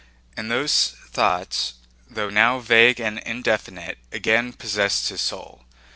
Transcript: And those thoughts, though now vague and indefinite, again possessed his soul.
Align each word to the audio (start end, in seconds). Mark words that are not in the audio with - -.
And 0.35 0.49
those 0.49 0.95
thoughts, 1.09 1.75
though 2.09 2.31
now 2.31 2.57
vague 2.57 2.99
and 2.99 3.19
indefinite, 3.19 3.99
again 4.11 4.51
possessed 4.51 5.09
his 5.09 5.21
soul. 5.21 5.65